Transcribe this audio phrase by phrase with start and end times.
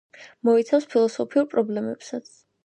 [0.47, 2.35] მოიცავს ფილოსოფიურ პრობლემებსაც.